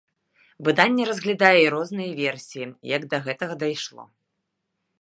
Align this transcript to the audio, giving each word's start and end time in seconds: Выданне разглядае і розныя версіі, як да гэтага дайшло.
Выданне 0.67 1.03
разглядае 1.09 1.57
і 1.65 1.67
розныя 1.75 2.15
версіі, 2.21 2.67
як 2.95 3.01
да 3.13 3.17
гэтага 3.27 3.59
дайшло. 3.65 4.03